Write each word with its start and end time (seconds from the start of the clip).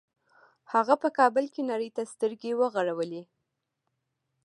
هغه 0.73 0.93
په 1.03 1.09
کابل 1.17 1.45
کې 1.53 1.61
نړۍ 1.71 1.89
ته 1.95 2.01
سترګې 2.13 2.51
وغړولې 2.59 3.23